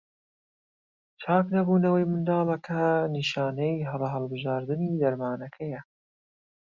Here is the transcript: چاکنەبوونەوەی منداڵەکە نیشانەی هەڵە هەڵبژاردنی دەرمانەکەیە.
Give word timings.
چاکنەبوونەوەی 1.21 2.09
منداڵەکە 2.11 2.83
نیشانەی 3.15 3.87
هەڵە 3.89 4.07
هەڵبژاردنی 4.15 4.99
دەرمانەکەیە. 5.01 5.81